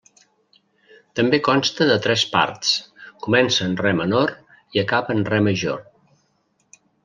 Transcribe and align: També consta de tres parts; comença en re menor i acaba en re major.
També 1.19 1.39
consta 1.47 1.85
de 1.89 1.97
tres 2.07 2.23
parts; 2.31 2.73
comença 3.27 3.69
en 3.69 3.77
re 3.85 3.95
menor 4.03 4.35
i 4.79 4.85
acaba 4.87 5.19
en 5.19 5.25
re 5.33 5.43
major. 5.51 5.81